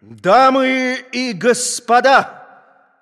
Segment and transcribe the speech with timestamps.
[0.00, 2.46] Дамы и господа,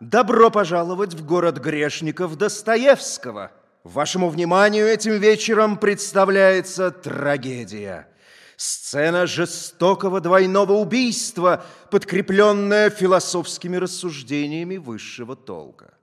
[0.01, 3.53] добро пожаловать в город грешников Достоевского.
[3.85, 8.09] Вашему вниманию этим вечером представляется трагедия.
[8.57, 15.95] Сцена жестокого двойного убийства, подкрепленная философскими рассуждениями высшего толка.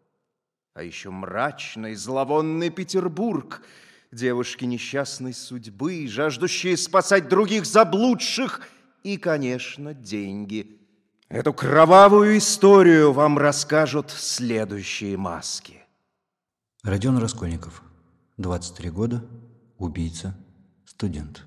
[0.74, 3.62] А еще мрачный, зловонный Петербург,
[4.14, 8.62] девушки несчастной судьбы, жаждущие спасать других заблудших
[9.06, 10.82] и, конечно, деньги–
[11.28, 15.82] Эту кровавую историю вам расскажут следующие маски.
[16.84, 17.82] Родион Раскольников,
[18.38, 19.26] 23 года,
[19.80, 20.38] убийца,
[20.86, 21.44] студент.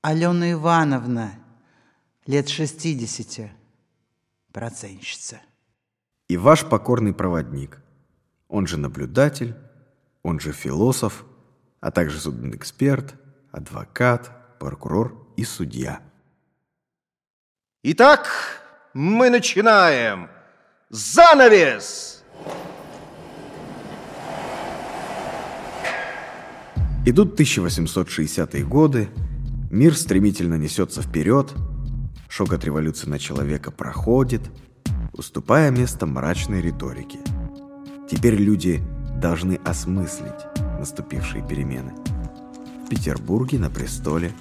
[0.00, 1.34] Алена Ивановна,
[2.26, 3.50] лет 60,
[4.52, 5.40] процентщица.
[6.28, 7.82] И ваш покорный проводник,
[8.48, 9.54] он же наблюдатель,
[10.22, 11.26] он же философ,
[11.80, 13.16] а также судмедэксперт,
[13.52, 16.00] адвокат, прокурор и судья–
[17.82, 18.28] Итак,
[18.92, 20.28] мы начинаем.
[20.90, 22.22] Занавес!
[27.06, 29.08] Идут 1860-е годы,
[29.70, 31.54] мир стремительно несется вперед,
[32.28, 34.42] шок от революции на человека проходит,
[35.14, 37.18] уступая место мрачной риторике.
[38.10, 38.82] Теперь люди
[39.16, 40.44] должны осмыслить
[40.78, 41.94] наступившие перемены.
[42.84, 44.32] В Петербурге на престоле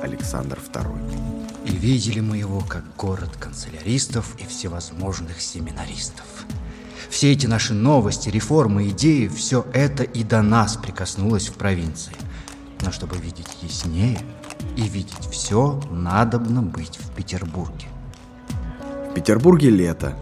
[0.00, 1.43] Александр II.
[1.64, 6.26] И видели мы его как город канцеляристов и всевозможных семинаристов.
[7.08, 12.14] Все эти наши новости, реформы, идеи, все это и до нас прикоснулось в провинции.
[12.82, 14.18] Но чтобы видеть яснее
[14.76, 17.86] и видеть все, надобно быть в Петербурге.
[19.10, 20.18] В Петербурге лето.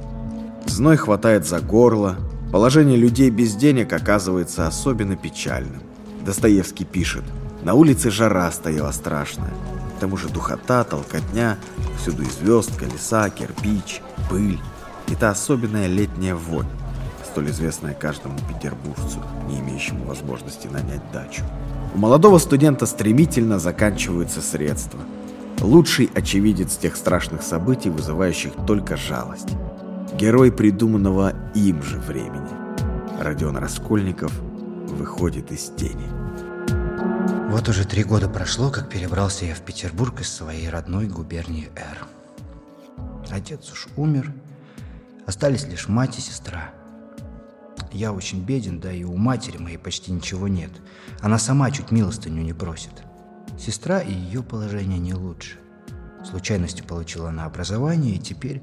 [0.66, 2.18] Зной хватает за горло.
[2.52, 5.82] Положение людей без денег оказывается особенно печальным.
[6.24, 7.24] Достоевский пишет,
[7.64, 9.52] на улице жара стояла страшная
[10.02, 11.58] тому же духота, толкотня,
[11.96, 14.58] всюду и звездка, леса, кирпич, пыль
[15.06, 16.66] и та особенная летняя вонь,
[17.24, 21.44] столь известная каждому петербуржцу, не имеющему возможности нанять дачу.
[21.94, 24.98] У молодого студента стремительно заканчиваются средства.
[25.60, 29.50] Лучший очевидец тех страшных событий, вызывающих только жалость.
[30.18, 32.50] Герой придуманного им же времени.
[33.20, 34.32] Родион Раскольников
[34.88, 36.21] выходит из тени.
[37.52, 42.06] Вот уже три года прошло, как перебрался я в Петербург из своей родной губернии Р.
[43.30, 44.32] Отец уж умер,
[45.26, 46.70] остались лишь мать и сестра.
[47.92, 50.70] Я очень беден, да и у матери моей почти ничего нет.
[51.20, 53.02] Она сама чуть милостыню не просит.
[53.60, 55.58] Сестра и ее положение не лучше.
[56.24, 58.62] Случайностью получила она образование и теперь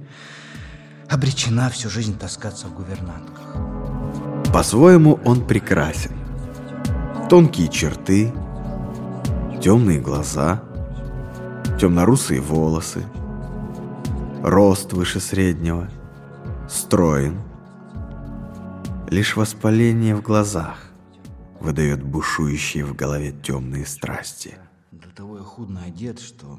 [1.07, 4.51] обречена всю жизнь таскаться в гувернантках.
[4.51, 6.17] По-своему он прекрасен.
[7.29, 8.33] Тонкие черты,
[9.62, 10.64] темные глаза,
[11.80, 13.03] темно-русые волосы,
[14.42, 15.90] рост выше среднего,
[16.70, 17.42] строен.
[19.09, 20.78] Лишь воспаление в глазах
[21.59, 24.56] выдает бушующие в голове темные страсти.
[24.92, 26.58] До того я худно одет, что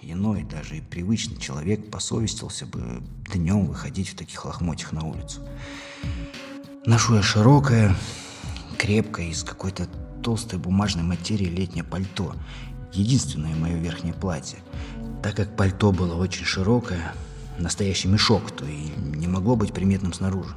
[0.00, 5.40] иной, даже и привычный человек посовестился бы днем выходить в таких лохмотьях на улицу.
[6.86, 7.94] Ношу я широкое,
[8.78, 9.86] крепкое, из какой-то
[10.22, 12.34] толстой бумажной материи летнее пальто,
[12.92, 14.58] единственное мое верхнее платье.
[15.22, 17.12] Так как пальто было очень широкое,
[17.58, 20.54] настоящий мешок, то и не могло быть приметным снаружи.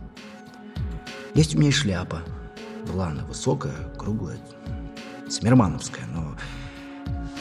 [1.34, 2.22] Есть у меня и шляпа.
[2.88, 4.38] Была она высокая, круглая,
[5.30, 6.36] смермановская, но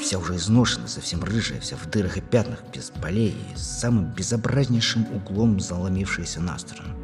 [0.00, 4.06] вся уже изношена, совсем рыжая, вся в дырах и пятнах, без полей и с самым
[4.06, 6.94] безобразнейшим углом заломившаяся на сторону.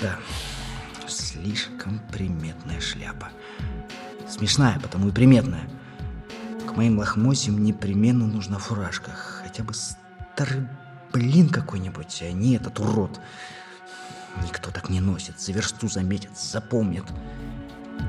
[0.00, 0.16] Да,
[1.06, 3.30] слишком приметная шляпа.
[4.28, 5.68] Смешная, потому и приметная.
[6.66, 9.10] К моим лохмотьям непременно нужна фуражка.
[9.12, 10.68] Хотя бы старый
[11.12, 13.20] блин какой-нибудь, а не этот урод.
[14.44, 17.04] Никто так не носит, за версту заметит, запомнит.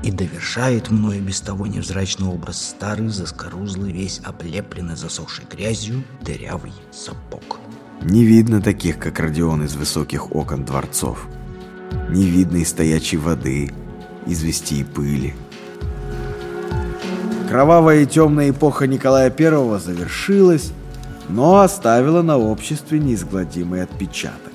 [0.04, 7.58] И довершает мною без того невзрачный образ старый, заскорузлый, весь облепленный засохшей грязью, дырявый сапог.
[8.02, 11.26] Не видно таких, как Родион из высоких окон дворцов.
[12.08, 13.74] Не видно и стоячей воды,
[14.26, 15.34] извести и пыли,
[17.50, 20.70] Кровавая и темная эпоха Николая I завершилась,
[21.28, 24.52] но оставила на обществе неизгладимый отпечаток.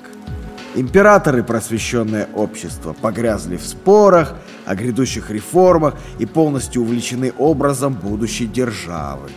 [0.74, 4.34] Императоры, просвещенное общество, погрязли в спорах
[4.64, 9.28] о грядущих реформах и полностью увлечены образом будущей державы.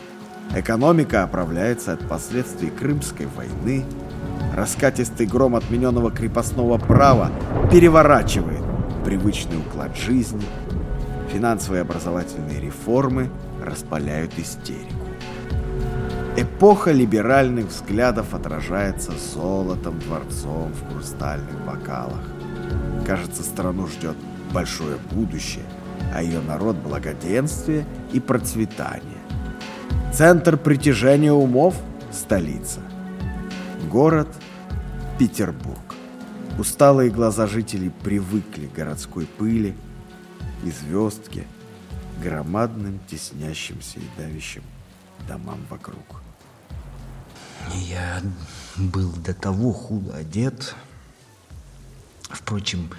[0.55, 3.83] Экономика оправляется от последствий Крымской войны.
[4.55, 7.29] Раскатистый гром отмененного крепостного права
[7.69, 8.61] переворачивает
[9.03, 10.45] привычный уклад жизни.
[11.33, 13.29] Финансовые образовательные реформы
[13.69, 15.07] распаляют истерику.
[16.37, 22.21] Эпоха либеральных взглядов отражается золотом дворцом в хрустальных бокалах.
[23.05, 24.15] Кажется, страну ждет
[24.53, 25.65] большое будущее,
[26.13, 29.17] а ее народ– благоденствие и процветание.
[30.13, 31.75] Центр притяжения умов–
[32.11, 32.79] столица.
[33.89, 34.29] Город–
[35.19, 35.95] Петербург.
[36.57, 39.75] Усталые глаза жителей привыкли к городской пыли
[40.63, 41.45] и звездке,
[42.21, 44.63] громадным, теснящимся и давящим
[45.27, 46.21] домам вокруг.
[47.73, 48.21] Я
[48.77, 50.75] был до того худо одет.
[52.23, 52.89] Впрочем,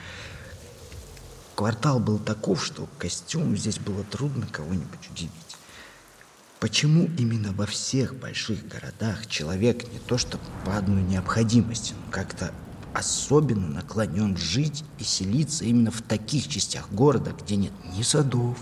[1.55, 5.57] квартал был таков, что костюм здесь было трудно кого-нибудь удивить.
[6.59, 12.53] Почему именно во всех больших городах человек не то что по одной необходимости, но как-то
[12.93, 18.59] особенно наклонен жить и селиться именно в таких частях города, где нет ни садов,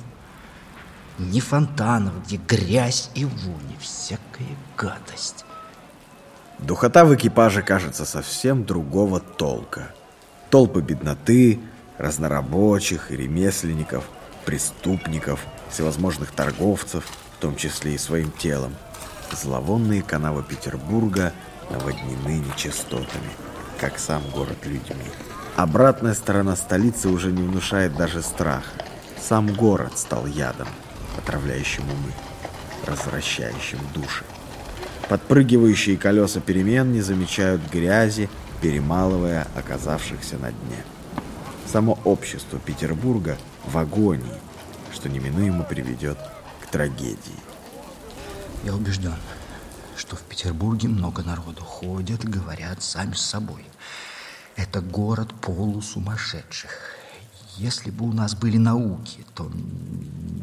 [1.18, 5.44] ни фонтанов, где грязь и вони, всякая гадость.
[6.58, 9.94] Духота в экипаже кажется совсем другого толка.
[10.50, 11.60] Толпы бедноты,
[11.98, 14.04] разнорабочих и ремесленников,
[14.44, 17.04] преступников, всевозможных торговцев,
[17.36, 18.74] в том числе и своим телом.
[19.30, 21.32] Зловонные канавы Петербурга
[21.70, 23.30] наводнены нечистотами,
[23.78, 25.04] как сам город людьми.
[25.56, 28.70] Обратная сторона столицы уже не внушает даже страха.
[29.20, 30.68] Сам город стал ядом,
[31.18, 32.12] отравляющим умы,
[32.86, 34.24] развращающим души.
[35.08, 38.28] Подпрыгивающие колеса перемен не замечают грязи,
[38.60, 40.84] перемалывая оказавшихся на дне.
[41.66, 44.40] Само общество Петербурга в агонии,
[44.92, 46.18] что неминуемо приведет
[46.62, 47.16] к трагедии.
[48.64, 49.16] Я убежден,
[49.96, 53.64] что в Петербурге много народу ходят, говорят сами с собой.
[54.56, 56.97] Это город полусумасшедших.
[57.58, 59.50] Если бы у нас были науки, то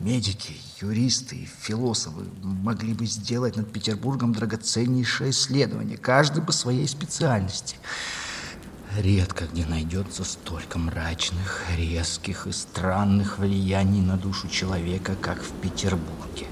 [0.04, 7.78] медики, юристы, философы могли бы сделать над Петербургом драгоценнейшее исследование, каждый по своей специальности.
[8.98, 16.48] Редко где найдется столько мрачных, резких и странных влияний на душу человека, как в Петербурге.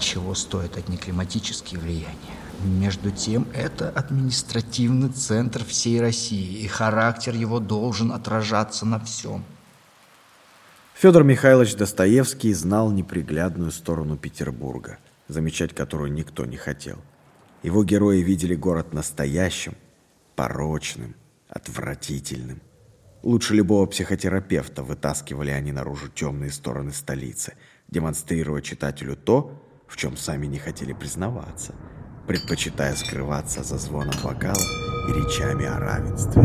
[0.00, 2.47] Чего стоят одни климатические влияния?
[2.64, 9.44] Между тем, это административный центр всей России, и характер его должен отражаться на всем.
[10.94, 16.98] Федор Михайлович Достоевский знал неприглядную сторону Петербурга, замечать которую никто не хотел.
[17.62, 19.76] Его герои видели город настоящим,
[20.34, 21.14] порочным,
[21.48, 22.60] отвратительным.
[23.22, 27.54] Лучше любого психотерапевта вытаскивали они наружу темные стороны столицы,
[27.86, 29.52] демонстрируя читателю то,
[29.86, 31.72] в чем сами не хотели признаваться–
[32.28, 34.62] предпочитая скрываться за звоном бокалов
[35.08, 36.42] и речами о равенстве.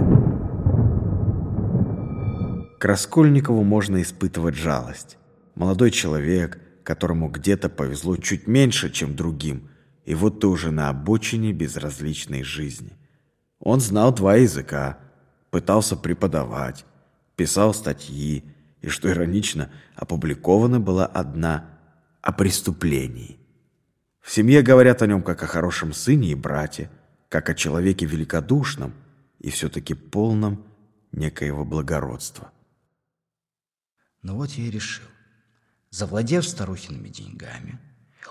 [2.79, 5.17] К Раскольникову можно испытывать жалость.
[5.55, 9.69] Молодой человек, которому где-то повезло чуть меньше, чем другим,
[10.05, 12.97] и вот ты уже на обочине безразличной жизни.
[13.59, 14.99] Он знал два языка,
[15.51, 16.85] пытался преподавать,
[17.35, 18.43] писал статьи,
[18.81, 21.65] и, что иронично, опубликована была одна
[22.21, 23.42] о преступлении.
[24.23, 26.89] В семье говорят о нем как о хорошем сыне и брате,
[27.27, 28.93] как о человеке великодушном
[29.39, 30.65] и все-таки полном
[31.11, 32.51] некоего благородства.
[34.21, 35.05] Ну вот я и решил,
[35.89, 37.79] завладев старухиными деньгами,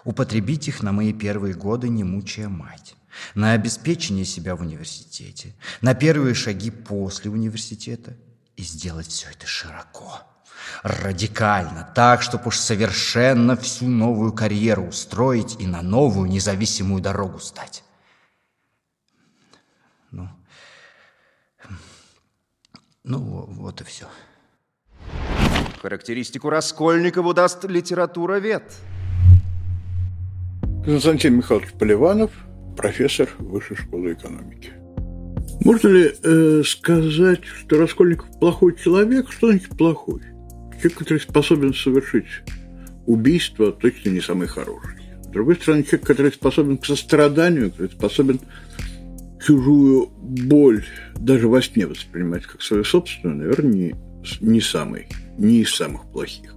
[0.05, 2.97] употребить их на мои первые годы, не мучая мать,
[3.35, 8.17] на обеспечение себя в университете, на первые шаги после университета
[8.57, 10.23] и сделать все это широко–
[10.83, 17.85] радикально, так, чтобы уж совершенно всю новую карьеру устроить и на новую независимую дорогу стать.
[20.11, 20.29] Ну,
[23.05, 24.07] ну вот и все.
[25.81, 28.63] Характеристику Раскольникову даст литературовед.
[30.85, 32.31] Константин Михайлович Поливанов,
[32.77, 34.73] профессор Высшей школы экономики.
[35.65, 39.31] Можно ли э, сказать, что Раскольников плохой человек?
[39.31, 40.23] Что значит плохой?
[40.83, 42.27] Человек, который способен совершить
[43.07, 44.99] убийство, точно не самый хороший.
[45.23, 48.41] С другой стороны, человек, который способен к состраданию, который способен
[49.47, 50.85] чужую боль
[51.15, 53.95] даже во сне воспринимать как свою собственную, наверное, не,
[54.41, 55.07] не самый,
[55.39, 56.53] не из самых плохих.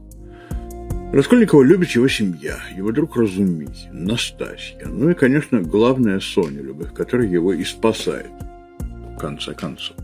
[1.13, 7.27] Раскольникова любит его семья, его друг Разумихин, Настасья, ну и, конечно, главная Соня Любых, которая
[7.27, 8.31] его и спасает,
[8.79, 9.95] в конце концов.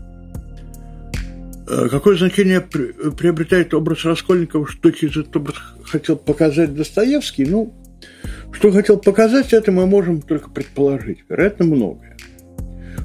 [1.68, 7.44] Э, какое значение приобретает образ Раскольникова, что через этот образ хотел показать Достоевский?
[7.46, 7.72] Ну,
[8.52, 11.24] что хотел показать, это мы можем только предположить.
[11.28, 12.16] Вероятно, многое.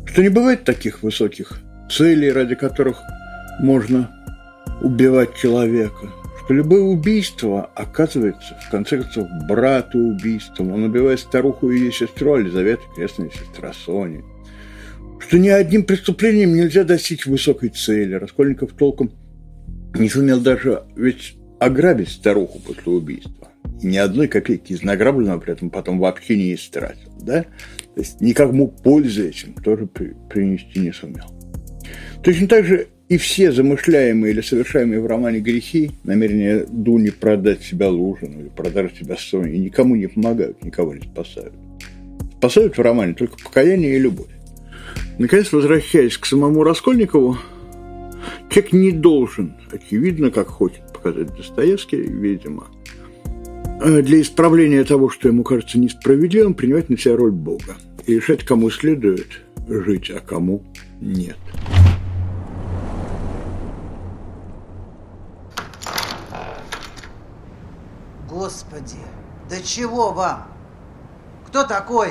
[0.05, 1.59] Что не бывает таких высоких
[1.89, 2.97] целей, ради которых
[3.59, 4.11] можно
[4.81, 6.11] убивать человека.
[6.43, 10.71] что любое убийство оказывается, в конце концов, брата убийством.
[10.71, 14.23] Он убивает старуху и ее сестру Елизавету, крестная сестра Сони.
[15.19, 18.13] Что ни одним преступлением нельзя достичь высокой цели.
[18.13, 19.11] Раскольников толком
[19.95, 23.49] не сумел даже ведь ограбить старуху после убийства.
[23.81, 27.11] И ни одной копейки из награбленного при этом потом вообще не истратил.
[27.19, 27.43] Да?
[27.43, 31.25] То есть никому пользы этим тоже принести не сумел.
[32.23, 37.89] Точно так же и все замышляемые или совершаемые в романе грехи, намерение Дуни продать себя
[37.89, 41.53] Лужину или продать себя Соне, никому не помогают, никого не спасают.
[42.37, 44.36] Спасают в романе только покаяние и любовь.
[45.17, 47.37] Наконец, возвращаясь к самому Раскольникову,
[48.49, 52.67] человек не должен, очевидно, как хочет показать Достоевский, видимо,
[53.83, 58.69] для исправления того, что ему кажется несправедливым, принимать на себя роль Бога и решать, кому
[58.69, 60.63] следует жить, а кому
[61.01, 61.37] нет.
[68.29, 68.97] Господи,
[69.49, 70.47] да чего вам?
[71.47, 72.09] Кто такой?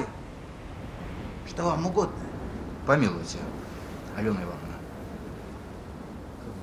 [1.48, 2.25] Что вам угодно?
[2.86, 3.38] Помилуйте,
[4.16, 4.76] Алена Ивановна.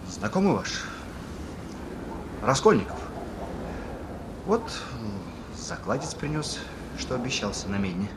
[0.09, 0.85] Знакомый ваш?
[2.41, 2.97] Раскольников.
[4.45, 4.61] Вот
[5.57, 6.59] закладец принес,
[6.97, 8.09] что обещался на медне.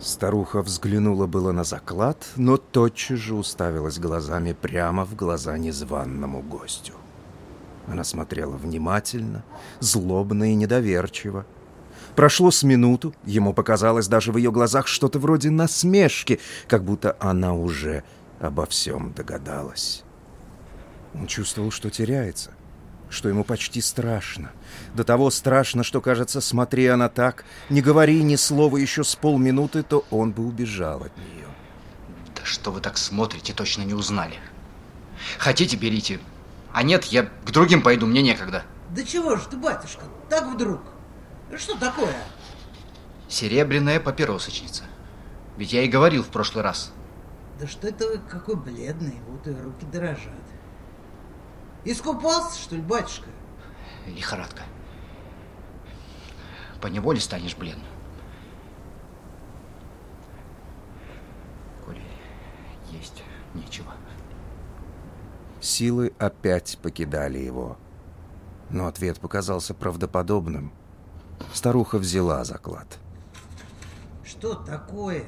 [0.00, 6.94] Старуха взглянула было на заклад, но тотчас же уставилась глазами прямо в глаза незваному гостю.
[7.86, 9.44] Она смотрела внимательно,
[9.80, 11.46] злобно и недоверчиво.
[12.14, 17.54] Прошло с минуту, ему показалось даже в ее глазах что-то вроде насмешки, как будто она
[17.54, 18.04] уже
[18.40, 20.02] обо всем догадалась.
[21.14, 22.52] Он чувствовал, что теряется,
[23.08, 24.52] что ему почти страшно.
[24.94, 29.82] До того страшно, что, кажется, смотри она так, не говори ни слова еще с полминуты,
[29.82, 31.46] то он бы убежал от нее.
[32.34, 34.34] Да что вы так смотрите, точно не узнали.
[35.38, 36.20] Хотите, берите,
[36.72, 38.64] а нет, я к другим пойду, мне некогда.
[38.90, 40.80] Да чего ж ты, батюшка, так вдруг?
[41.56, 42.16] Что такое?
[43.28, 44.84] Серебряная папиросочница.
[45.56, 46.92] Ведь я и говорил в прошлый раз.
[47.60, 50.32] Да что это вы какой бледный, вот и руки дрожат.
[51.84, 53.28] Искупался, что ли, батюшка?
[54.06, 54.62] Лихорадка.
[56.80, 57.86] По неволе станешь бледным.
[61.84, 62.02] Коли
[62.90, 63.22] есть
[63.54, 63.92] нечего.
[65.60, 67.76] Силы опять покидали его.
[68.70, 70.72] Но ответ показался правдоподобным.
[71.52, 72.98] Старуха взяла заклад.
[74.24, 75.24] Что такое?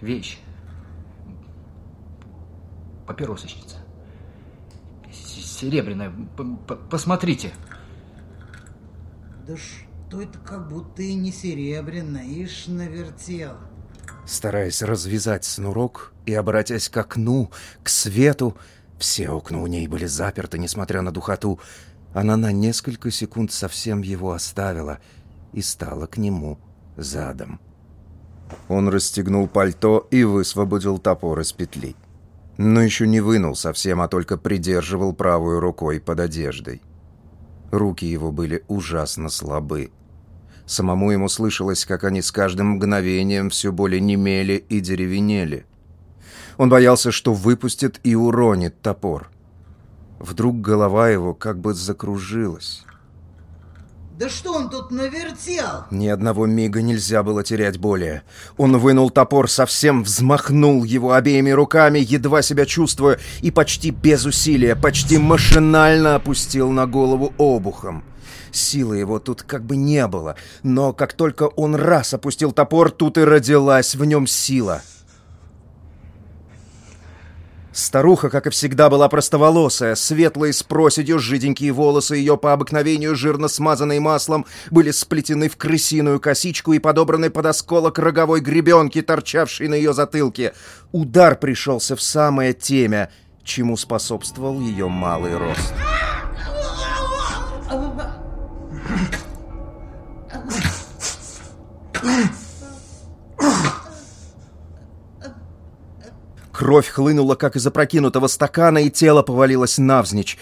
[0.00, 0.38] Вещь.
[3.06, 3.76] Папиросочница.
[5.10, 6.12] Серебряная.
[6.36, 7.52] П Посмотрите.
[9.46, 13.56] Да что это как будто и не серебряная, ишь навертел.
[14.26, 17.50] Стараясь развязать снурок и обратясь к окну,
[17.82, 18.56] к свету,
[18.98, 21.58] все окна у ней были заперты, несмотря на духоту.
[22.14, 24.98] Она на несколько секунд совсем его оставила
[25.52, 26.58] и стала к нему
[26.96, 27.60] задом.
[28.68, 31.96] Он расстегнул пальто и высвободил топор из петли.
[32.58, 36.82] Но еще не вынул совсем, а только придерживал правой рукой под одеждой.
[37.70, 39.90] Руки его были ужасно слабы.
[40.66, 45.64] Самому ему слышалось, как они с каждым мгновением все более немели и деревенели.
[46.58, 49.31] Он боялся, что выпустит и уронит топор.
[50.22, 52.84] Вдруг голова его как бы закружилась.
[54.16, 55.86] Да что он тут навертел?
[55.90, 58.22] Ни одного мига нельзя было терять более.
[58.56, 64.76] Он вынул топор, совсем взмахнул его обеими руками, едва себя чувствуя, и почти без усилия,
[64.76, 68.04] почти машинально опустил на голову обухом.
[68.52, 73.18] Силы его тут как бы не было, но как только он раз опустил топор, тут
[73.18, 74.82] и родилась в нем сила—
[77.72, 83.48] Старуха, как и всегда, была простоволосая, светлые с проседью, жиденькие волосы ее по обыкновению, жирно
[83.48, 89.74] смазанные маслом, были сплетены в крысиную косичку и подобраны под осколок роговой гребенки, торчавшей на
[89.74, 90.52] ее затылке.
[90.92, 93.10] Удар пришелся в самое темя,
[93.42, 95.72] чему способствовал ее малый рост.
[106.62, 110.38] Кровь хлынула, как из опрокинутого стакана, и тело повалилось навзничь.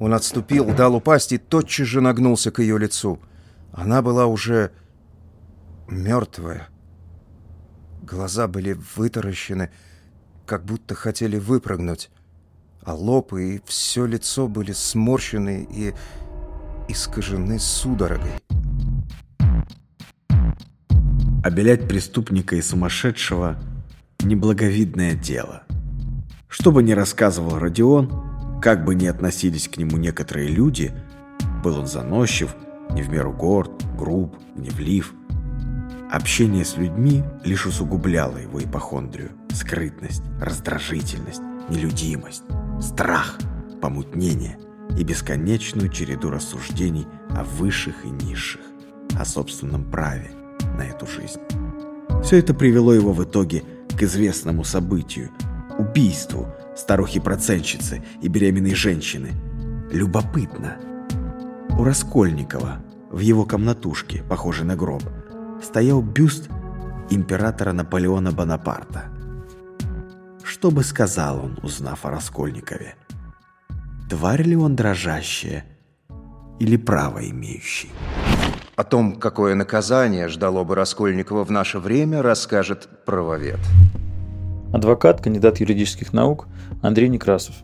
[0.00, 3.20] Он отступил, дал упасть и тотчас же нагнулся к ее лицу.
[3.70, 4.72] Она была уже
[5.86, 6.66] мертвая.
[8.02, 9.70] Глаза были вытаращены,
[10.44, 12.10] как будто хотели выпрыгнуть,
[12.82, 15.94] а лоб и все лицо были сморщены и
[16.88, 18.32] искажены судорогой.
[21.44, 23.56] Обелять преступника и сумасшедшего–
[24.22, 25.62] неблаговидное дело.
[26.48, 30.92] Что бы ни рассказывал Родион, Как бы ни относились к нему некоторые люди,
[31.64, 32.54] был он заносчив,
[32.90, 35.14] не в меру горд, груб, гневлив.
[36.10, 42.42] Общение с людьми лишь усугубляло его ипохондрию, скрытность, раздражительность, нелюдимость,
[42.80, 43.38] страх,
[43.80, 44.58] помутнение
[44.98, 48.60] и бесконечную череду рассуждений о высших и низших,
[49.18, 50.30] о собственном праве
[50.76, 51.40] на эту жизнь.
[52.22, 53.64] Все это привело его в итоге к
[54.02, 55.30] известному событию–
[55.80, 59.30] убийству старухи-процентщицы и беременной женщины.
[59.90, 60.76] Любопытно.
[61.78, 65.02] У Раскольникова в его комнатушке, похожей на гроб,
[65.62, 66.48] стоял бюст
[67.10, 69.04] императора Наполеона Бонапарта.
[70.44, 72.94] Что бы сказал он, узнав о Раскольникове?
[74.08, 75.64] Тварь ли он дрожащая
[76.58, 77.90] или право имеющий?
[78.80, 83.58] О том, какое наказание ждало бы Раскольникова в наше время, расскажет правовед.
[84.72, 86.48] Адвокат, кандидат юридических наук
[86.80, 87.56] Андрей Некрасов.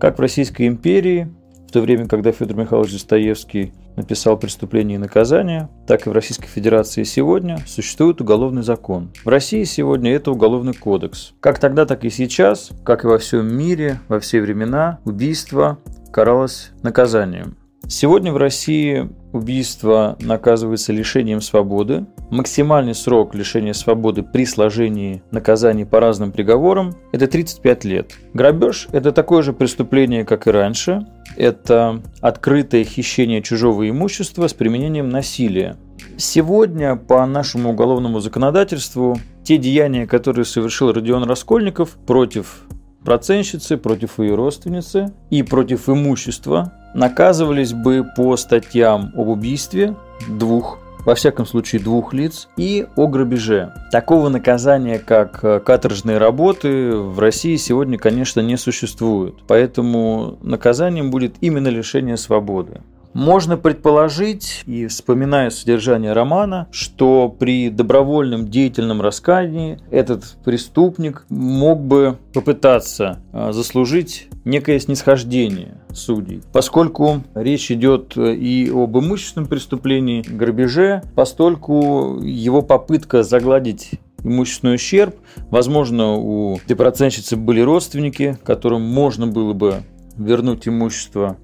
[0.00, 1.32] Как в Российской империи,
[1.68, 6.48] в то время, когда Федор Михайлович Достоевский написал «Преступление и наказание», так и в Российской
[6.48, 9.12] Федерации сегодня существует уголовный закон.
[9.24, 11.34] В России сегодня это уголовный кодекс.
[11.38, 15.78] Как тогда, так и сейчас, как и во всем мире, во все времена, убийство
[16.12, 17.56] каралось наказанием.
[17.86, 22.06] Сегодня в России убийство наказывается лишением свободы.
[22.30, 28.12] Максимальный срок лишения свободы при сложении наказаний по разным приговорам– это 35 лет.
[28.34, 31.06] Грабеж– это такое же преступление, как и раньше.
[31.36, 35.76] Это открытое хищение чужого имущества с применением насилия.
[36.16, 42.64] Сегодня по нашему уголовному законодательству те деяния, которые совершил Родион Раскольников против
[43.08, 49.96] проценщицы, против ее родственницы и против имущества наказывались бы по статьям об убийстве
[50.28, 53.72] двух во всяком случае двух лиц, и о грабеже.
[53.90, 59.36] Такого наказания, как каторжные работы, в России сегодня, конечно, не существует.
[59.46, 62.82] Поэтому наказанием будет именно лишение свободы.
[63.14, 72.18] Можно предположить, и вспоминая содержание романа, что при добровольном деятельном раскаянии этот преступник мог бы
[72.32, 76.42] попытаться а, заслужить некое снисхождение судей.
[76.52, 83.92] Поскольку речь идет и об имущественном преступлении, грабеже, постольку его попытка загладить
[84.22, 85.16] имущественный ущерб.
[85.50, 89.82] Возможно, у этой процентщицы были родственники, которым можно было бы
[90.16, 91.36] вернуть имущество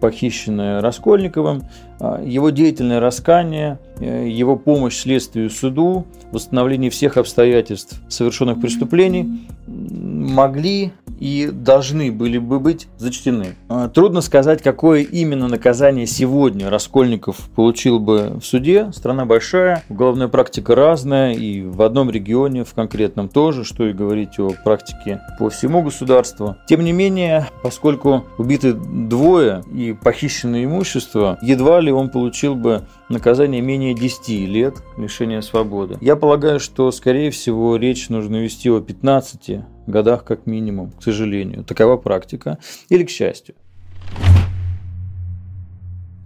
[0.00, 1.62] похищенное Раскольниковым,
[1.98, 9.48] а, его деятельное раскание, э, его помощь следствию суду, восстановление всех обстоятельств совершенных преступлений
[9.90, 13.54] могли и должны были бы быть зачтены.
[13.68, 18.90] А, трудно сказать, какое именно наказание сегодня Раскольников получил бы в суде.
[18.92, 24.38] Страна большая, уголовная практика разная, и в одном регионе, в конкретном тоже, что и говорить
[24.40, 26.56] о практике по всему государству.
[26.68, 33.60] Тем не менее, поскольку убиты двое и похищенное имущество, едва ли он получил бы наказание
[33.60, 35.98] менее 10 лет лишения свободы.
[36.00, 41.64] Я полагаю, что, скорее всего, речь нужно вести о 15 годах как минимум, к сожалению.
[41.64, 42.58] Такова практика.
[42.88, 43.54] Или к счастью.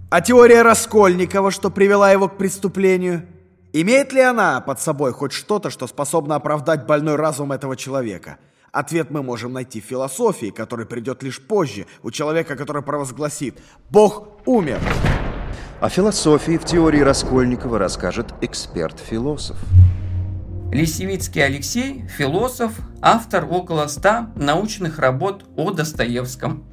[0.08, 3.22] А теория Раскольникова, что привела его к преступлению,
[3.72, 8.38] имеет ли она под собой хоть что-то, что способно оправдать больной разум этого человека?
[8.72, 13.58] Ответ мы можем найти в философии, который придет лишь позже, у человека, который провозгласит
[13.90, 14.78] «Бог умер».
[15.80, 19.58] О философии в теории Раскольникова расскажет эксперт-философ.
[20.72, 26.64] Лисевицкий Алексей– философ, автор около ста научных работ о Достоевском.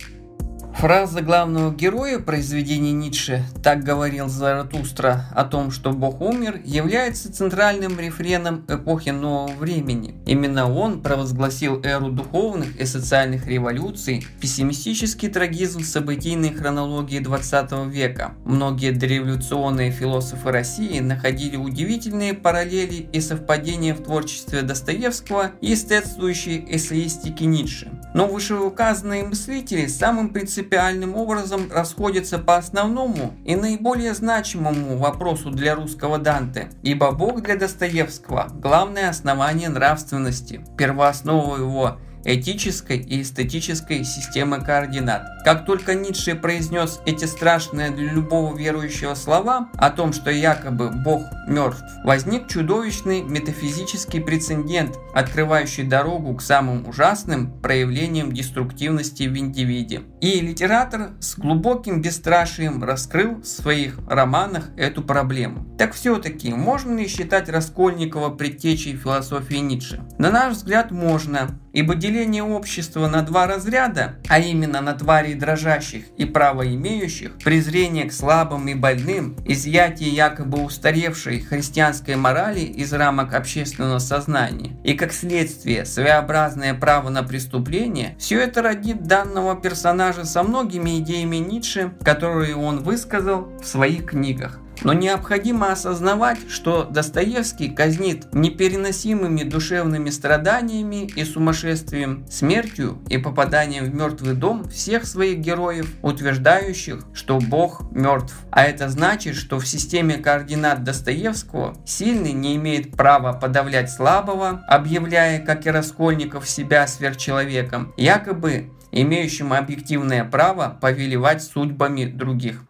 [0.73, 7.97] Фраза главного героя произведения Ницше «Так говорил Заратустра» о том, что Бог умер, является центральным
[7.99, 10.15] рефреном эпохи нового времени.
[10.25, 18.33] Именно он провозгласил эру духовных и социальных революций, пессимистический трагизм событийной хронологии 20 века.
[18.43, 27.43] Многие дореволюционные философы России находили удивительные параллели и совпадения в творчестве Достоевского и эстетствующей эссеистики
[27.43, 27.89] Ницше.
[28.13, 36.19] Но вышеуказанные мыслители самым принципиальным образом расходятся по основному и наиболее значимому вопросу для русского
[36.19, 45.27] Данте, ибо Бог для Достоевского– главное основание нравственности, первооснова его– этической и эстетической системы координат.
[45.43, 51.23] Как только Ницше произнес эти страшные для любого верующего слова о том, что якобы Бог
[51.47, 60.03] мертв, возник чудовищный метафизический прецедент, открывающий дорогу к самым ужасным проявлениям деструктивности в индивиде.
[60.21, 65.65] И литератор с глубоким бесстрашием раскрыл в своих романах эту проблему.
[65.77, 70.01] Так все-таки, можно ли считать Раскольникова предтечей философии Ницше?
[70.17, 71.59] На наш взгляд, можно.
[71.73, 78.13] Ибо деление общества на два разряда, а именно на тварей дрожащих и правоимеющих, презрение к
[78.13, 85.85] слабым и больным, изъятие якобы устаревшей христианской морали из рамок общественного сознания и, как следствие,
[85.85, 92.83] своеобразное право на преступление, все это родит данного персонажа со многими идеями Ницше, которые он
[92.83, 94.59] высказал в своих книгах.
[94.81, 103.93] Но необходимо осознавать, что Достоевский казнит непереносимыми душевными страданиями и сумасшествием, смертью и попаданием в
[103.93, 108.35] мертвый дом всех своих героев, утверждающих, что Бог мертв.
[108.51, 115.39] А это значит, что в системе координат Достоевского сильный не имеет права подавлять слабого, объявляя,
[115.39, 122.63] как и Раскольников, себя сверхчеловеком, якобы имеющим объективное право повелевать судьбами других.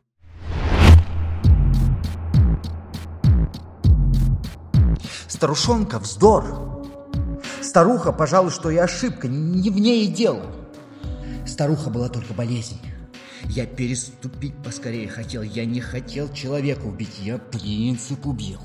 [5.34, 6.86] Старушонка– вздор.
[7.60, 10.46] Старуха, пожалуй, что и ошибка, не в ней и дело.
[11.48, 12.80] Старуха была только болезнь.
[13.46, 18.60] Я переступить поскорее хотел, я не хотел человека убить, я принцип убил.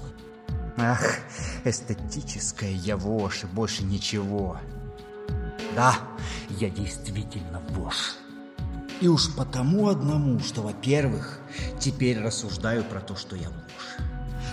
[0.77, 1.21] Ах,
[1.65, 4.59] эстетическая я вошь и больше ничего.
[5.75, 5.95] Да,
[6.51, 8.17] я действительно вошь.
[9.01, 11.41] И уж потому одному, что, во-первых,
[11.81, 14.08] теперь рассуждаю про то, что я вошь.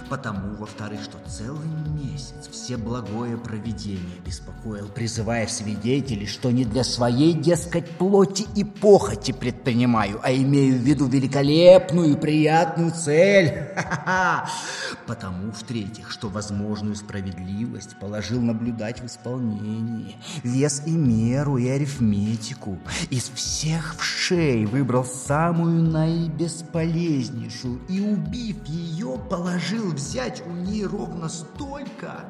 [0.09, 1.67] Потому, во-вторых, что целый
[1.99, 9.31] месяц все благое провидение беспокоил, призывая свидетелей, что не для своей, дескать, плоти и похоти
[9.31, 13.69] предпринимаю, а имею в виду великолепную и приятную цель.
[15.07, 22.79] Потому, в-третьих, что возможную справедливость положил наблюдать в исполнении, вес и меру, и арифметику.
[23.09, 32.25] Из всех вшей выбрал самую наибесполезнейшую и, убив ее, положил взять у ней ровно столько,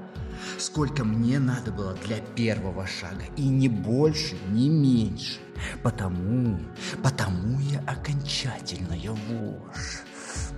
[0.58, 5.40] сколько мне надо было для первого шага, и не больше, не меньше.
[5.84, 6.60] Потому,
[7.04, 10.04] потому я окончательная вошь,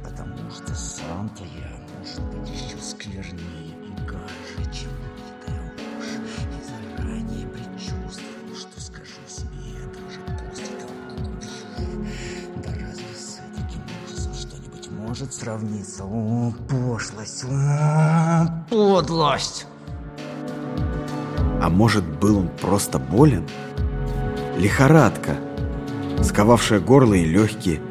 [0.04, 4.92] потому что сам-то я, может быть, еще сквернее и гаже, чем
[15.20, 16.04] может сравниться?
[16.04, 19.66] О, пошлость, о, подлость!
[21.60, 23.48] А может, был он просто болен?
[24.58, 25.38] Лихорадка,
[26.22, 27.82] сковавшая горло и легкие,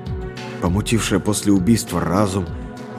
[0.63, 2.47] помутившая после убийства разум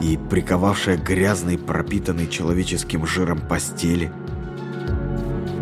[0.01, 4.11] и приковавшая грязной, пропитанной человеческим жиром постели.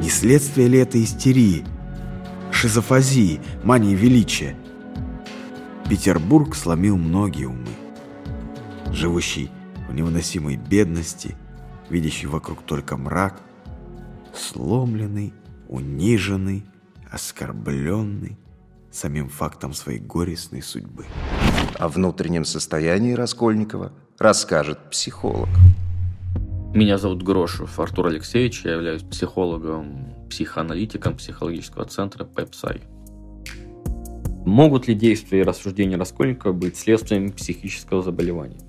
[0.01, 1.65] Не следствие ли это истерии,
[2.51, 4.56] шизофазии, мании величия?
[5.88, 7.75] Петербург сломил многие умы.
[8.95, 9.51] Живущий
[9.89, 11.36] в невыносимой бедности,
[11.89, 13.41] видящий вокруг только мрак,
[14.34, 15.34] сломленный,
[15.67, 16.63] униженный,
[17.12, 18.38] оскорбленный
[18.91, 21.05] самим фактом своей горестной судьбы.
[21.77, 25.49] О внутреннем состоянии Раскольникова расскажет психолог.
[26.73, 32.81] Меня зовут Грошев Артур Алексеевич, я являюсь психологом, психоаналитиком психологического центра PepSci.
[34.45, 38.64] Могут ли действия и рассуждения Раскольникова быть следствием психического заболевания?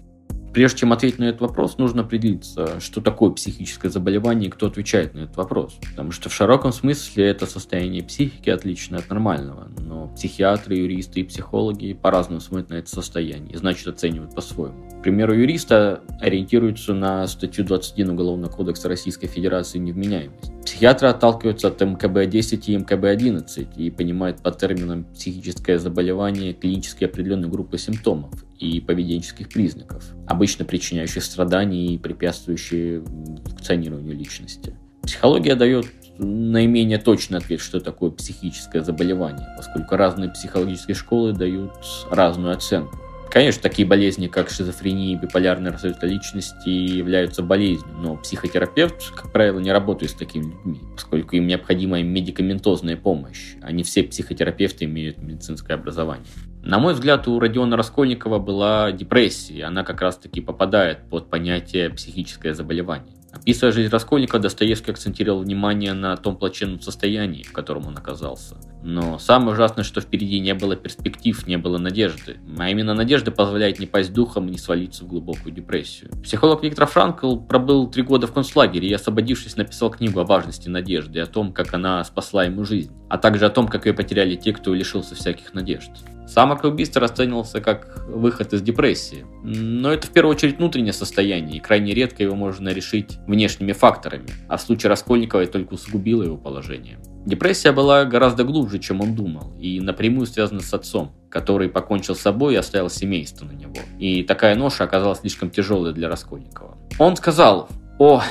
[0.57, 5.12] Прежде чем ответить на этот вопрос, нужно определиться, что такое психическое заболевание и кто отвечает
[5.12, 5.77] на этот вопрос.
[5.90, 11.25] Потому что в широком смысле это состояние психики отличное от нормального, но психиатры, юристы и
[11.25, 14.88] психологи по-разному смотрят на это состояние и, значит, оценивают по-своему.
[14.99, 20.53] К примеру, юриста ориентируются на статью 21 Уголовного кодекса Российской Федерации «Невменяемость».
[20.64, 27.77] Психиатры отталкиваются от МКБ-10 и МКБ-11 и понимают по терминам психическое заболевание клинически определенную группу
[27.77, 34.75] симптомов и поведенческих признаков, обычно причиняющих страдания и препятствующие функционированию личности.
[35.03, 35.87] Психология дает
[36.19, 41.73] наименее точный ответ, что такое психическое заболевание, поскольку разные психологические школы дают
[42.11, 42.99] разную оценку.
[43.31, 49.59] Конечно, такие болезни, как шизофрения и биполярное расстройство личности являются болезнью, но психотерапевт, как правило,
[49.59, 55.19] не работает с такими людьми, поскольку им необходима медикаментозная помощь, а не все психотерапевты имеют
[55.19, 56.27] медицинское образование.
[56.66, 62.55] На мой взгляд, у Родиона Раскольникова была депрессия, она как раз-таки попадает под понятие психическое
[62.55, 63.14] заболевание.
[63.33, 68.57] Описывая жизнь Раскольникова, Достоевский акцентировал внимание на том плачевном состоянии, в котором он оказался.
[68.83, 72.38] Но самое ужасное, что впереди не было перспектив, не было надежды.
[72.59, 76.11] А именно надежда позволяет не пасть духом и не свалиться в глубокую депрессию.
[76.24, 81.20] Психолог Виктор Франкл пробыл три года в концлагере и, освободившись, написал книгу о важности надежды
[81.20, 84.35] и о том, как она спасла ему жизнь, а также о том, как ее потеряли
[84.35, 85.92] те, кто лишился всяких надежд.
[86.26, 89.24] Самоубийство расценивался как выход из депрессии.
[89.42, 94.26] Но это в первую очередь внутреннее состояние, и крайне редко его можно решить внешними факторами,
[94.48, 96.98] а в случае Раскольникова это только усугубило его положение.
[97.24, 102.20] Депрессия была гораздо глубже, чем он думал, и напрямую связана с отцом, который покончил с
[102.20, 103.74] собой и оставил семейство на него.
[103.98, 106.76] И такая ноша оказалась слишком тяжелой для Раскольникова.
[106.98, 108.22] Он сказал, о,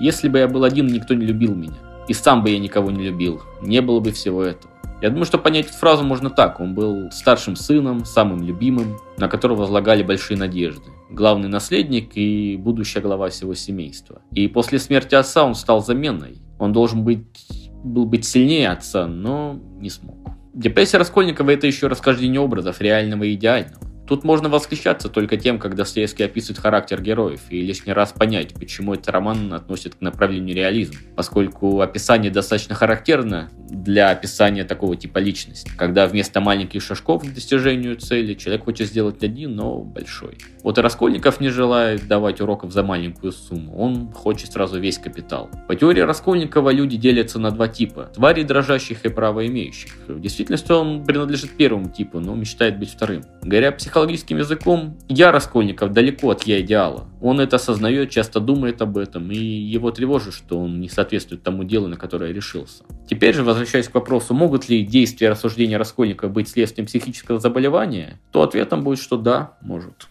[0.00, 1.76] если бы я был один, никто не любил меня.
[2.08, 3.42] И сам бы я никого не любил.
[3.60, 4.72] Не было бы всего этого.
[5.00, 6.58] Я думаю, что понять эту фразу можно так.
[6.58, 10.90] Он был старшим сыном, самым любимым, на которого возлагали большие надежды.
[11.08, 14.22] Главный наследник и будущая глава всего семейства.
[14.32, 16.38] И после смерти отца он стал заменой.
[16.58, 20.16] Он должен быть, был быть сильнее отца, но не смог.
[20.52, 23.87] Депрессия Раскольникова– это еще расхождение образов реального и идеального.
[24.08, 28.94] Тут можно восхищаться только тем, как Достоевский описывает характер героев, и лишний раз понять, почему
[28.94, 35.70] этот роман относит к направлению реализм, поскольку описание достаточно характерно для описания такого типа личности,
[35.76, 40.38] когда вместо маленьких шажков к достижению цели человек хочет сделать один, но большой.
[40.62, 45.50] Вот и Раскольников не желает давать уроков за маленькую сумму, он хочет сразу весь капитал.
[45.68, 49.92] По теории Раскольникова люди делятся на два типа– твари дрожащих и правоимеющих.
[50.08, 53.22] В действительности он принадлежит первому типу, но мечтает быть вторым.
[53.42, 57.08] Говоря психологически, психологическим языком, я, Раскольников, далеко от я идеала.
[57.20, 61.64] Он это осознает, часто думает об этом, и его тревожит, что он не соответствует тому
[61.64, 62.84] делу, на которое решился.
[63.10, 68.42] Теперь же, возвращаясь к вопросу, могут ли действия рассуждения Раскольникова быть следствием психического заболевания, то
[68.42, 70.06] ответом будет, что да, может.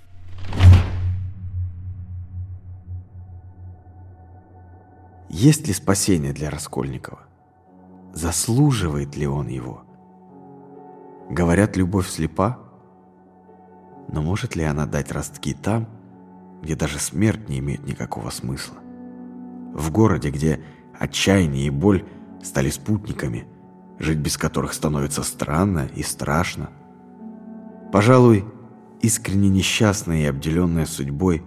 [5.29, 7.21] Есть ли спасение для Раскольникова?
[8.13, 9.83] Заслуживает ли он его?
[11.29, 12.66] Говорят, любовь слепа?
[14.09, 15.87] Но может ли она дать ростки там,
[16.61, 18.77] где даже смерть не имеет никакого смысла?
[19.73, 20.61] В городе, где
[20.97, 22.05] отчаяние и боль
[22.43, 23.47] стали спутниками,
[23.99, 26.69] жить без которых становится странно и страшно.
[27.91, 28.45] Пожалуй,
[29.01, 31.43] искренне несчастная и обделенная судьбой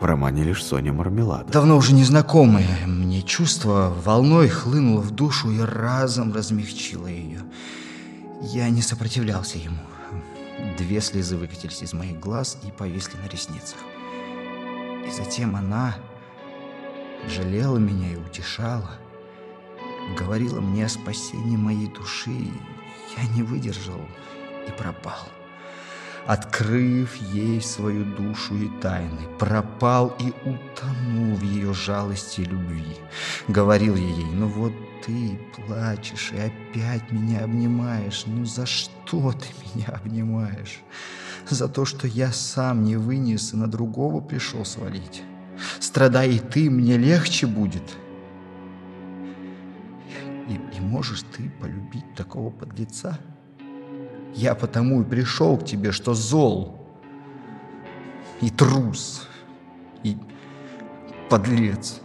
[0.00, 1.52] в романе лишь Соня Мармелада.
[1.52, 7.40] Давно уже незнакомое мне чувство волной хлынуло в душу и разом размягчило ее.
[8.42, 9.78] Я не сопротивлялся ему.
[10.78, 13.78] Две слезы выкатились из моих глаз и повисли на ресницах.
[15.06, 15.96] И затем она
[17.28, 18.98] жалела меня и утешала,
[20.18, 22.50] говорила мне о спасении моей души.
[23.16, 24.00] Я не выдержал
[24.68, 25.26] и пропал
[26.26, 32.96] открыв ей свою душу и тайны, пропал и утонул в ее жалости и любви.
[33.48, 34.72] Говорил я ей, ну вот
[35.04, 40.80] ты плачешь и опять меня обнимаешь, ну за что ты меня обнимаешь?
[41.48, 45.22] За то, что я сам не вынес и на другого пришел свалить.
[45.78, 47.84] Страдай и ты, мне легче будет.
[50.48, 53.18] И, и можешь ты полюбить такого подлеца?
[54.36, 56.78] Я потому и пришел к тебе, что зол
[58.42, 59.26] и трус
[60.02, 60.14] и
[61.30, 62.02] подлец.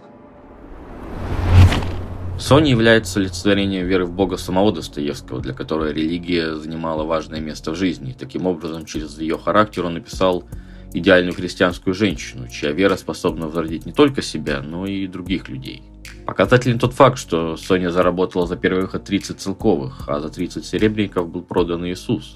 [2.40, 7.76] Соня является олицетворением веры в Бога самого Достоевского, для которой религия занимала важное место в
[7.76, 8.16] жизни.
[8.18, 10.46] таким образом, через ее характер он написал
[10.94, 15.84] идеальную христианскую женщину, чья вера способна возродить не только себя, но и других людей.
[16.26, 21.30] Показательный тот факт, что Соня заработала за первый выход 30 целковых, а за 30 серебряников
[21.30, 22.36] был продан Иисус.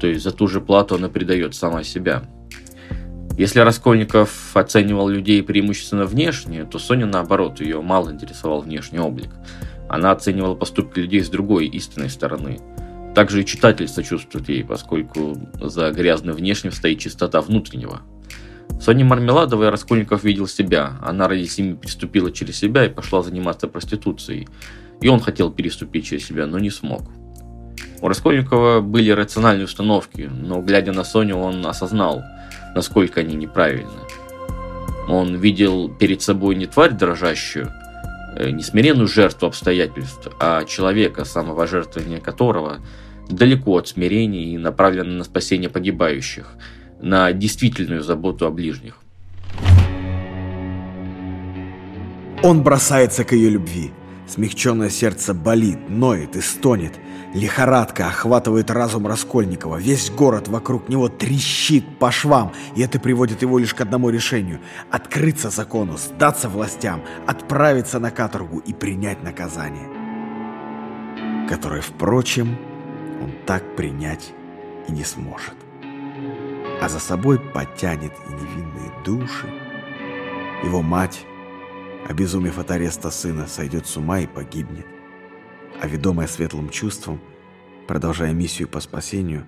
[0.00, 2.24] То есть за ту же плату она предает сама себя.
[3.36, 9.30] Если Раскольников оценивал людей преимущественно внешне, то Соня наоборот, ее мало интересовал внешний облик.
[9.88, 12.60] Она оценивала поступки людей с другой, истинной стороны.
[13.14, 18.02] Также и читатель сочувствует ей, поскольку за грязным внешним стоит чистота внутреннего–
[18.80, 20.94] Соня Мармеладова Раскольников видел себя.
[21.02, 24.48] Она ради семьи приступила через себя и пошла заниматься проституцией.
[25.02, 27.02] И он хотел переступить через себя, но не смог.
[28.00, 32.22] У Раскольникова были рациональные установки, но глядя на Соню, он осознал,
[32.74, 33.90] насколько они неправильны.
[35.08, 37.70] Он видел перед собой не тварь дрожащую,
[38.36, 42.78] э, не смиренную жертву обстоятельств, а человека, самого жертвования которого
[43.28, 46.46] далеко от смирения и направлено на спасение погибающих–
[47.00, 48.98] на действительную заботу о ближних.
[52.42, 53.92] Он бросается к ее любви.
[54.26, 56.92] Смягченное сердце болит, ноет и стонет.
[57.34, 59.76] Лихорадка охватывает разум Раскольникова.
[59.76, 64.60] Весь город вокруг него трещит по швам, и это приводит его лишь к одному решению–
[64.90, 69.88] открыться закону, сдаться властям, отправиться на каторгу и принять наказание,
[71.48, 72.58] которое, впрочем,
[73.22, 74.32] он так принять
[74.88, 75.54] и не сможет
[76.80, 79.46] а за собой потянет и невинные души.
[80.64, 81.26] Его мать,
[82.08, 84.86] обезумев от ареста сына, сойдет с ума и погибнет.
[85.82, 87.22] А ведомая светлым чувством,
[87.88, 89.46] продолжая миссию по спасению,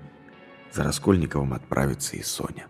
[0.72, 2.68] за Раскольниковым отправится и Соня.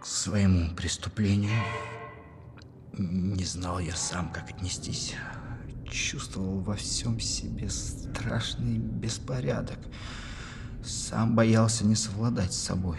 [0.00, 1.52] К своему преступлению
[2.92, 5.14] не знал я сам, как отнестись.
[5.88, 9.78] чувствовал во всем себе страшный беспорядок.
[10.84, 12.98] Сам боялся не совладать с собой.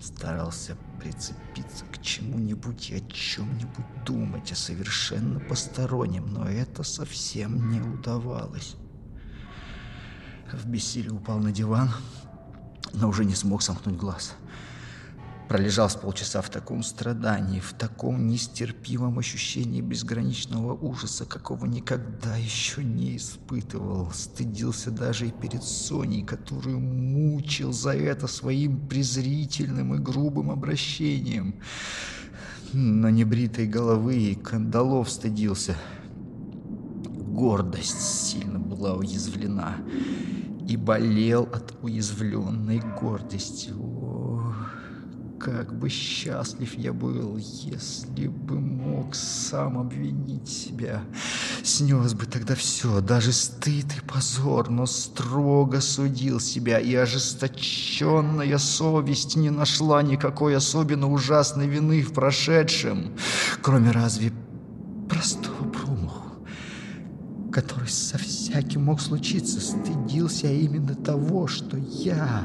[0.00, 7.80] Старался прицепиться к чему-нибудь и о чем-нибудь думать, о совершенно постороннем, но это совсем не
[7.80, 8.76] удавалось.
[10.52, 11.90] В бессилии упал на диван,
[12.92, 14.34] но уже не смог сомкнуть глаз.
[15.50, 22.84] Пролежал с полчаса в таком страдании, в таком нестерпимом ощущении безграничного ужаса, какого никогда еще
[22.84, 24.12] не испытывал.
[24.12, 31.56] Стыдился даже и перед Соней, которую мучил за это своим презрительным и грубым обращением.
[32.72, 35.74] На небритой головы и кандалов стыдился.
[37.02, 39.78] Гордость сильно была уязвлена
[40.68, 43.72] и болел от уязвленной гордости.
[45.40, 51.00] Как бы счастлив я был, если бы мог сам обвинить себя.
[51.62, 59.36] Снес бы тогда все, даже стыд и позор, но строго судил себя, и ожесточенная совесть
[59.36, 63.16] не нашла никакой особенно ужасной вины в прошедшем,
[63.62, 64.32] кроме разве
[65.08, 66.44] простого промаху,
[67.50, 72.44] который со всяким мог случиться, стыдился именно того, что я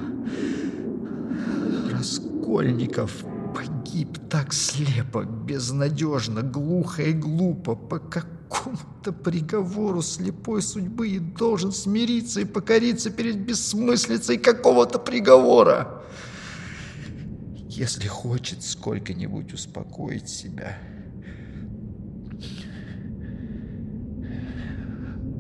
[2.46, 11.72] Раскольников погиб так слепо, безнадежно, глухо и глупо, по какому-то приговору слепой судьбы и должен
[11.72, 16.04] смириться и покориться перед бессмыслицей какого-то приговора.
[17.68, 20.78] Если хочет сколько-нибудь успокоить себя,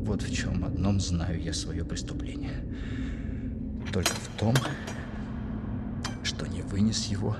[0.06, 2.65] вот в чем одном знаю я свое преступление.
[3.94, 4.56] Только в том,
[6.36, 7.38] что не вынес его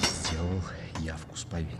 [0.00, 0.60] сделал
[0.98, 1.78] явку с повинной.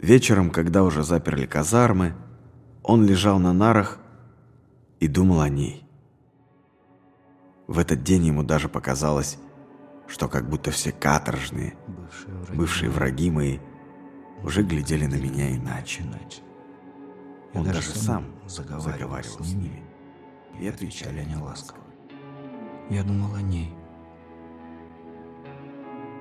[0.00, 2.14] Вечером, когда уже заперли казармы,
[2.84, 3.98] он лежал на нарах
[5.00, 5.84] и думал о ней.
[7.66, 9.38] В этот день ему даже показалось,
[10.06, 13.58] что как будто все каторжные, Бывшие враги, бывшие враги мои,
[14.44, 16.04] уже глядели на меня иначе.
[17.54, 19.82] Он даже сам заговаривал, заговаривал с ними,
[20.60, 21.81] и отвечали они ласково.
[22.90, 23.72] Я думал о ней.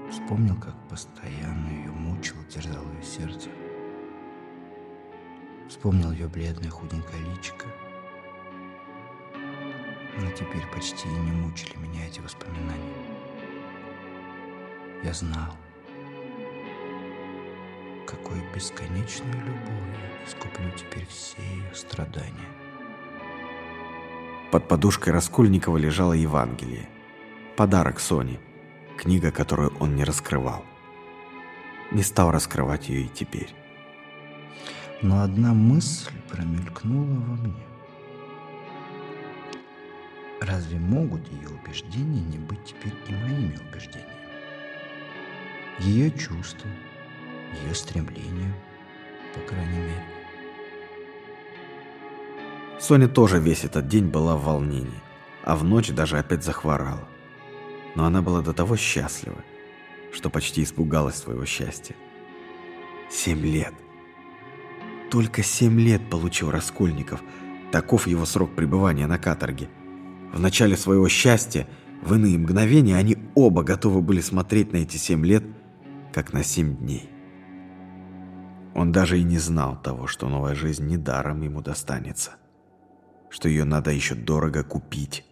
[0.10, 3.50] Вспомнил, как постоянно ее мучило, терзало ее сердце.
[5.70, 7.66] Вспомнил ее бледное худенькое личико.
[10.18, 13.06] Но теперь почти и не мучили меня эти воспоминания.
[15.04, 15.56] Я знал,
[18.06, 22.51] какой бесконечной любовью искуплю теперь все ее страдания.
[24.52, 26.90] Под подушкой Раскольникова лежало Евангелие.
[27.56, 28.38] Подарок Соне.
[28.98, 30.66] Книга, которую он не раскрывал.
[31.92, 33.56] Не стал раскрывать ее и теперь.
[35.02, 37.64] Но одна мысль промелькнула во мне.
[40.42, 44.12] Разве могут ее убеждения не быть теперь и моими убеждениями?
[45.80, 46.70] Ее чувства,
[47.64, 48.54] ее стремления,
[49.34, 50.21] по крайней мере.
[52.82, 55.04] Соня тоже весь этот день была в волнении,
[55.44, 57.08] а в ночь даже опять захворала.
[57.94, 59.38] Но она была до того счастлива,
[60.12, 61.96] что почти испугалась своего счастья.
[63.08, 63.74] Семь лет.
[65.12, 67.22] Только семь лет получил Раскольников.
[67.72, 69.70] Таков его срок пребывания на каторге.
[70.34, 71.68] В начале своего счастья,
[72.02, 75.44] в иные мгновения, они оба готовы были смотреть на эти семь лет,
[76.12, 77.08] как на семь дней.
[78.74, 82.38] Он даже и не знал того, что новая жизнь недаром ему достанется
[83.32, 85.24] что ее надо еще дорого купить,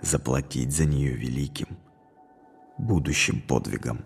[0.00, 1.66] заплатить за нее великим,
[2.78, 3.98] будущим подвигом.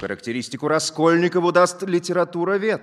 [0.00, 2.82] Характеристику Раскольникову даст литературовед.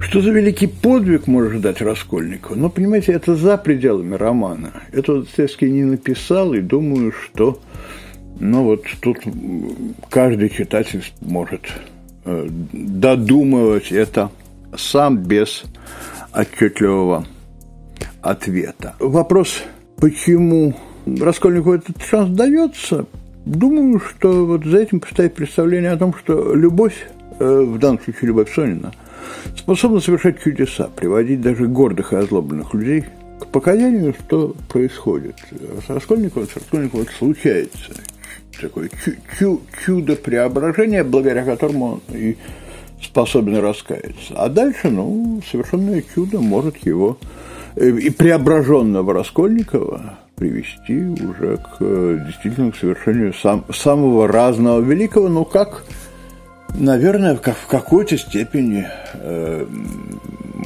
[0.00, 2.54] Что за великий подвиг может дать Раскольникову?
[2.54, 4.72] Но, понимаете, это за пределами романа.
[4.92, 7.60] Это Достоевский не написал, и думаю, что
[8.40, 9.18] ну вот тут
[10.10, 11.72] каждый читатель может
[12.24, 14.30] э, додумывать это
[14.76, 15.64] сам без
[16.32, 17.26] отчетливого
[18.22, 18.94] ответа.
[18.98, 19.62] Вопрос,
[19.96, 20.74] почему
[21.06, 23.06] Раскольникову этот шанс дается,
[23.44, 27.06] думаю, что вот за этим стоит представление о том, что любовь,
[27.38, 28.92] э, в данном случае любовь Сонина,
[29.56, 33.04] способна совершать чудеса, приводить даже гордых и озлобленных людей
[33.40, 35.36] к покаянию, что происходит.
[35.86, 37.92] С Раскольниковым, с Раскольниковым случается
[38.60, 38.88] такое
[39.38, 42.36] чу- чудо преображения, благодаря которому он и
[43.04, 44.34] способен раскаяться.
[44.34, 47.18] А дальше, ну, совершенное чудо может его
[47.76, 55.28] э, и преображенного Раскольникова привести уже к э, действительно к совершению сам, самого разного великого,
[55.28, 55.84] но как
[56.76, 58.84] Наверное, как в какой-то степени
[59.14, 59.66] э,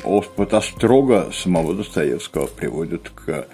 [0.05, 3.47] опыт Острога самого Достоевского приводит к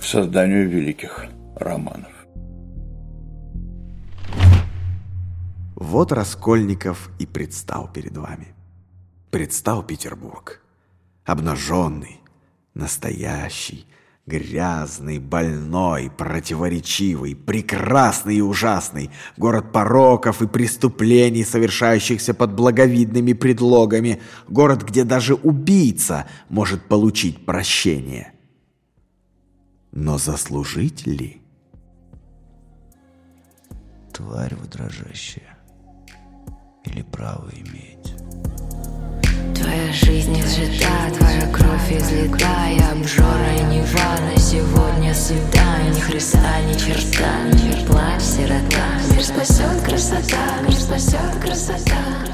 [0.00, 1.26] созданию великих
[1.56, 2.13] романов.
[5.94, 8.48] Вот Раскольников и предстал перед вами.
[9.30, 10.60] Предстал Петербург.
[11.24, 12.20] Обнаженный,
[12.74, 13.86] настоящий,
[14.26, 24.82] Грязный, больной, противоречивый, прекрасный и ужасный, город пороков и преступлений, совершающихся под благовидными предлогами, город,
[24.82, 28.32] где даже убийца может получить прощение.
[29.92, 31.40] Но заслужить ли?
[34.12, 35.53] Тварь вы дрожащая,
[36.86, 38.14] или право иметь?
[39.54, 46.60] Твоя жизнь изжита, твоя кровь излита Я обжора и нева, на сегодня сюда Ни Христа,
[46.62, 52.33] ни черта, не плачь, сирота Мир спасет красота, мир спасет красота